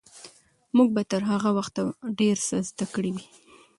[0.75, 1.81] موږ به تر هغه وخته
[2.19, 3.25] ډېر څه زده کړي وي.